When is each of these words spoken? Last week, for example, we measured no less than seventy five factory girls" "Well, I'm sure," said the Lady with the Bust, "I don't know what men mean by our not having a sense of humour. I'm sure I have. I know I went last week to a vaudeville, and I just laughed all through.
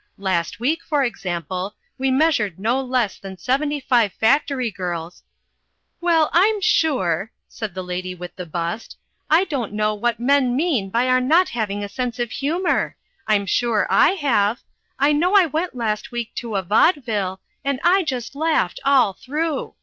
Last 0.17 0.59
week, 0.59 0.81
for 0.83 1.03
example, 1.03 1.75
we 1.99 2.09
measured 2.09 2.57
no 2.57 2.81
less 2.81 3.19
than 3.19 3.37
seventy 3.37 3.79
five 3.79 4.11
factory 4.13 4.71
girls" 4.71 5.21
"Well, 6.01 6.31
I'm 6.33 6.59
sure," 6.59 7.31
said 7.47 7.75
the 7.75 7.83
Lady 7.83 8.15
with 8.15 8.35
the 8.35 8.47
Bust, 8.47 8.97
"I 9.29 9.43
don't 9.43 9.73
know 9.73 9.93
what 9.93 10.19
men 10.19 10.55
mean 10.55 10.89
by 10.89 11.07
our 11.07 11.21
not 11.21 11.49
having 11.49 11.83
a 11.83 11.87
sense 11.87 12.17
of 12.17 12.31
humour. 12.31 12.95
I'm 13.27 13.45
sure 13.45 13.85
I 13.91 14.13
have. 14.13 14.61
I 14.97 15.11
know 15.11 15.35
I 15.35 15.45
went 15.45 15.75
last 15.75 16.11
week 16.11 16.33
to 16.37 16.55
a 16.55 16.63
vaudeville, 16.63 17.39
and 17.63 17.79
I 17.83 18.01
just 18.01 18.33
laughed 18.33 18.79
all 18.83 19.13
through. 19.13 19.75